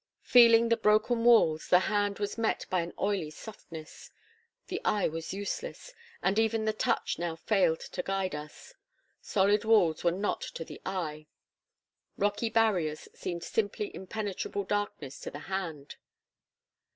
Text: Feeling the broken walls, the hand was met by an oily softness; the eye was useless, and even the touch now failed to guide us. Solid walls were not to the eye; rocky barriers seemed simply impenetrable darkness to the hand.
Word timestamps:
Feeling 0.23 0.69
the 0.69 0.77
broken 0.77 1.23
walls, 1.25 1.67
the 1.67 1.81
hand 1.81 2.17
was 2.17 2.35
met 2.35 2.65
by 2.71 2.81
an 2.81 2.91
oily 2.99 3.29
softness; 3.29 4.09
the 4.65 4.81
eye 4.83 5.07
was 5.07 5.31
useless, 5.31 5.93
and 6.23 6.39
even 6.39 6.65
the 6.65 6.73
touch 6.73 7.19
now 7.19 7.35
failed 7.35 7.81
to 7.81 8.01
guide 8.01 8.33
us. 8.33 8.73
Solid 9.21 9.63
walls 9.63 10.03
were 10.03 10.09
not 10.09 10.41
to 10.41 10.65
the 10.65 10.81
eye; 10.87 11.27
rocky 12.17 12.49
barriers 12.49 13.09
seemed 13.13 13.43
simply 13.43 13.93
impenetrable 13.93 14.63
darkness 14.63 15.19
to 15.19 15.29
the 15.29 15.37
hand. 15.37 15.97